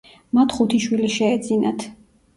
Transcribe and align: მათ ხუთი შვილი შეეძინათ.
მათ 0.37 0.55
ხუთი 0.55 0.79
შვილი 0.85 1.11
შეეძინათ. 1.17 1.89